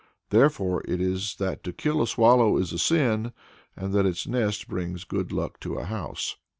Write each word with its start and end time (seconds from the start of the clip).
Therefore 0.31 0.81
it 0.87 0.99
is 0.99 1.35
that 1.35 1.63
to 1.63 1.71
kill 1.71 2.01
a 2.01 2.07
swallow 2.07 2.57
is 2.57 2.73
a 2.73 2.79
sin, 2.79 3.33
and 3.75 3.93
that 3.93 4.07
its 4.07 4.25
nest 4.25 4.67
brings 4.67 5.03
good 5.03 5.31
luck 5.31 5.59
to 5.59 5.75
a 5.75 5.83
house. 5.85 6.37